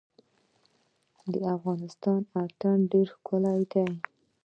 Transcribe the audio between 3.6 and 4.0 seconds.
دی